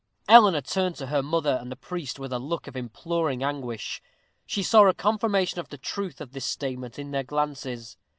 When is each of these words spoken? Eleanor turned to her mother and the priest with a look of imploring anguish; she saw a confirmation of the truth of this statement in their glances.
Eleanor 0.27 0.61
turned 0.61 0.95
to 0.95 1.05
her 1.05 1.21
mother 1.21 1.59
and 1.61 1.71
the 1.71 1.75
priest 1.75 2.17
with 2.17 2.33
a 2.33 2.39
look 2.39 2.65
of 2.65 2.75
imploring 2.75 3.43
anguish; 3.43 4.01
she 4.47 4.63
saw 4.63 4.87
a 4.87 4.95
confirmation 4.95 5.59
of 5.59 5.69
the 5.69 5.77
truth 5.77 6.19
of 6.19 6.31
this 6.31 6.43
statement 6.45 6.97
in 6.97 7.11
their 7.11 7.21
glances. 7.21 7.97